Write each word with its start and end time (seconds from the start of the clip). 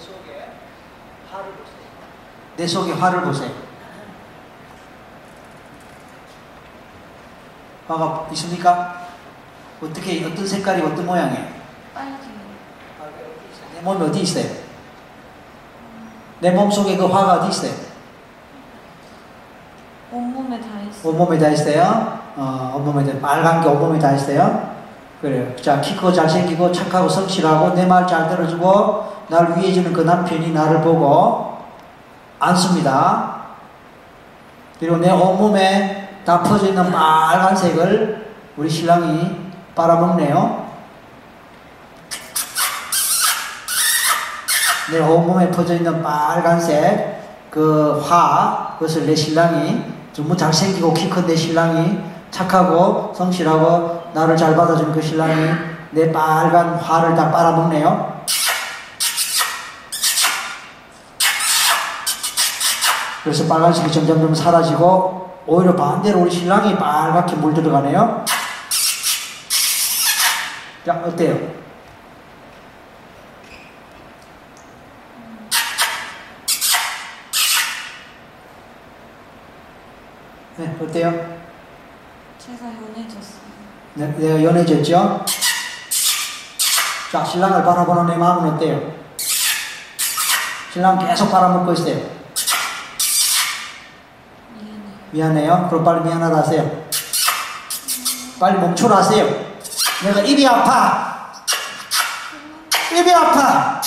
속에 0.00 0.50
화를 1.30 1.52
보세요. 1.52 1.80
내 2.56 2.66
속에 2.66 2.92
화를 2.92 3.22
보세요. 3.22 3.50
화가 7.88 8.28
있습니까? 8.32 9.06
어떻게 9.82 10.24
어떤 10.24 10.46
색깔이 10.46 10.82
어떤 10.82 11.06
모양이에요? 11.06 11.48
빨개. 11.94 12.12
내 13.74 13.80
몸이 13.80 14.04
어디 14.06 14.20
있어요? 14.20 14.44
내 16.40 16.50
몸 16.52 16.70
속에 16.70 16.96
그 16.96 17.04
화가 17.06 17.34
어디 17.34 17.48
있어요? 17.48 17.72
온몸에 20.12 20.60
다 20.60 20.66
있어. 20.88 21.08
온몸에 21.08 21.38
다 21.38 21.48
있어요. 21.50 22.20
어, 22.36 22.72
온몸에 22.76 23.04
다 23.04 23.18
빨간 23.20 23.60
게 23.62 23.68
온몸에 23.68 23.98
다 23.98 24.12
있어요. 24.12 24.69
그래요. 25.20 25.54
자, 25.56 25.80
키 25.80 25.94
크고 25.96 26.12
잘생기고 26.12 26.72
착하고 26.72 27.08
성실하고 27.08 27.74
내 27.74 27.84
말 27.86 28.06
잘 28.06 28.28
들어주고 28.28 29.26
날 29.28 29.56
위해주는 29.58 29.92
그 29.92 30.00
남편이 30.00 30.50
나를 30.52 30.80
보고 30.80 31.58
안습니다. 32.38 33.36
그리고 34.78 34.96
내 34.96 35.10
온몸에 35.10 36.20
다 36.24 36.42
퍼져 36.42 36.68
있는 36.68 36.90
빨간색을 36.90 38.30
우리 38.56 38.70
신랑이 38.70 39.50
빨아먹네요. 39.74 40.70
내 44.90 44.98
온몸에 45.00 45.50
퍼져 45.50 45.74
있는 45.74 46.02
빨간색 46.02 47.20
그 47.50 48.00
화, 48.04 48.74
그것을 48.78 49.06
내 49.06 49.14
신랑이 49.14 49.84
전부 50.12 50.36
잘생기고 50.36 50.94
키 50.94 51.10
큰 51.10 51.26
내 51.26 51.36
신랑이 51.36 52.09
착하고 52.30 53.12
성실하고 53.14 54.10
나를 54.14 54.36
잘 54.36 54.56
받아주는 54.56 54.92
그 54.92 55.02
신랑이 55.02 55.50
내 55.90 56.12
빨간 56.12 56.74
화를 56.76 57.14
다 57.14 57.30
빨아먹네요. 57.30 58.20
그래서 63.22 63.46
빨간색이 63.46 63.92
점점점 63.92 64.34
사라지고 64.34 65.40
오히려 65.46 65.74
반대로 65.74 66.20
우리 66.20 66.30
신랑이 66.30 66.76
빨갛게 66.76 67.36
물들어가네요. 67.36 68.24
자, 70.86 71.02
어때요? 71.04 71.60
네, 80.56 80.76
어때요? 80.80 81.39
제가 82.40 82.66
연해졌어요. 82.68 83.40
네, 83.94 84.06
내가 84.16 84.42
연해졌죠? 84.42 85.26
자, 87.12 87.24
신랑을 87.24 87.62
바라보는 87.64 88.06
내 88.06 88.16
마음은 88.16 88.54
어때요? 88.54 88.94
신랑 90.72 90.98
계속 91.06 91.30
바라먹고 91.30 91.72
있어요. 91.74 91.96
미안해. 94.54 95.40
미안해요. 95.42 95.66
그럼 95.68 95.84
빨리 95.84 96.02
미안하다 96.02 96.38
하세요. 96.38 96.86
빨리 98.38 98.58
멈춰라 98.58 98.96
하세요. 98.98 99.24
내가 100.04 100.20
입이 100.20 100.46
아파. 100.46 101.44
입이 102.92 103.12
아파. 103.12 103.82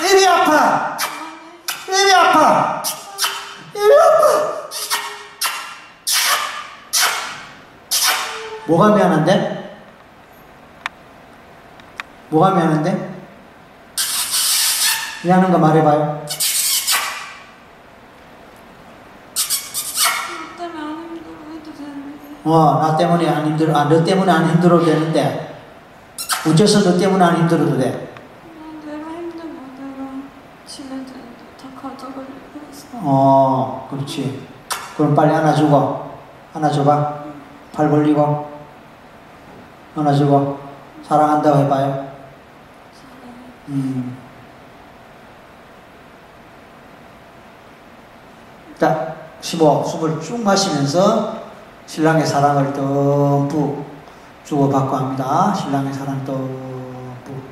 입이 0.00 0.26
아파. 0.26 0.96
입이 1.88 2.12
아파. 2.14 2.82
입이 3.74 3.92
아파. 3.92 4.54
뭐가 8.66 8.94
미안한데? 8.94 9.78
뭐가 12.30 12.50
미안한데? 12.52 13.14
미안한 15.24 15.52
거 15.52 15.58
말해봐요. 15.58 16.24
어, 22.46 22.78
나 22.78 22.94
때문에 22.94 23.26
안 23.26 23.46
힘들어, 23.46 23.74
아, 23.74 23.88
너 23.88 24.04
때문에 24.04 24.30
안 24.30 24.50
힘들어도 24.50 24.84
되는데, 24.84 25.56
어째서 26.46 26.82
너 26.82 26.98
때문에 26.98 27.24
안 27.24 27.36
힘들어도 27.38 27.78
돼? 27.78 28.12
내가 28.84 29.08
힘든 29.12 29.38
거대로 29.38 30.10
지네들도 30.66 31.14
다 31.58 31.68
가져가려고 31.80 32.28
했어. 32.68 32.86
어, 33.00 33.88
그렇지. 33.90 34.46
그럼 34.94 35.14
빨리 35.14 35.34
안아주고, 35.34 36.18
안아줘봐. 36.52 37.24
팔 37.72 37.88
벌리고, 37.88 38.53
안아주고, 39.96 40.58
사랑한다고 41.02 41.58
해봐요. 41.64 42.08
음. 43.68 44.16
딱, 48.78 49.14
15, 49.40 49.84
숨을 49.84 50.20
쭉 50.20 50.42
마시면서 50.42 51.44
신랑의 51.86 52.26
사랑을 52.26 52.72
듬뿍 52.72 53.84
주고받고 54.44 54.96
합니다. 54.96 55.54
신랑의 55.54 55.92
사랑 55.92 56.24
듬뿍. 56.24 57.42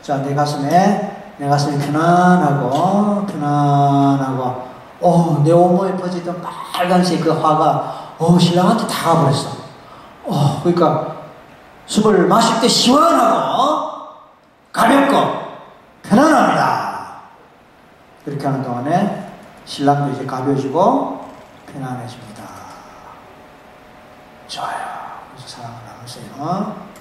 자, 0.00 0.18
내 0.18 0.34
가슴에, 0.34 1.34
내 1.38 1.48
가슴이 1.48 1.78
편안하고, 1.78 3.26
편안하고, 3.26 4.62
어, 5.00 5.42
내 5.44 5.52
온몸에 5.52 5.96
퍼지던 5.96 6.42
빨간색 6.72 7.22
그 7.22 7.30
화가, 7.30 8.14
어, 8.18 8.38
신랑한테 8.38 8.86
다 8.86 9.14
가버렸어. 9.14 9.50
어, 10.24 10.60
그러니까, 10.62 11.11
숨을 11.86 12.26
마실 12.26 12.60
때 12.60 12.68
시원하고, 12.68 13.90
가볍고, 14.72 15.42
편안합니다. 16.02 16.92
그렇게 18.24 18.46
하는 18.46 18.62
동안에 18.62 19.32
신랑도 19.64 20.12
이제 20.12 20.26
가벼워지고 20.26 21.28
편안해집니다. 21.72 22.42
좋아요. 24.46 24.92
사랑을 25.44 25.76
나누세요. 25.86 26.91